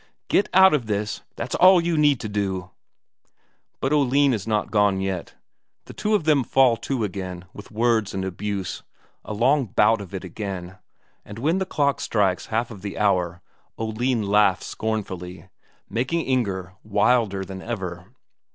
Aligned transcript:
"Get 0.29 0.49
out 0.51 0.73
of 0.73 0.87
this, 0.87 1.21
that's 1.35 1.53
all 1.53 1.79
you 1.79 1.95
need 1.95 2.19
to 2.21 2.27
do!" 2.27 2.71
But 3.79 3.93
Oline 3.93 4.33
is 4.33 4.47
not 4.47 4.71
gone 4.71 4.99
yet. 4.99 5.35
The 5.85 5.93
two 5.93 6.15
of 6.15 6.23
them 6.23 6.43
fall 6.43 6.75
to 6.77 7.03
again 7.03 7.45
with 7.53 7.69
words 7.69 8.11
and 8.15 8.25
abuse, 8.25 8.81
a 9.23 9.35
long 9.35 9.65
bout 9.67 10.01
of 10.01 10.11
it 10.15 10.23
again, 10.23 10.79
and 11.23 11.37
when 11.37 11.59
the 11.59 11.67
clock 11.67 12.01
strikes 12.01 12.47
half 12.47 12.71
of 12.71 12.81
the 12.81 12.97
hour, 12.97 13.43
Oline 13.77 14.23
laughs 14.23 14.65
scornfully, 14.65 15.49
making 15.87 16.21
Inger 16.21 16.73
wilder 16.83 17.45
than 17.45 17.61
ever. 17.61 18.07